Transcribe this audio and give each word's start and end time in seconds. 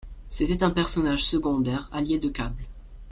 C'est 0.29 0.63
un 0.63 0.71
personnage 0.71 1.21
secondaire 1.23 1.87
allié 1.93 2.17
de 2.17 2.27
Cable. 2.29 2.63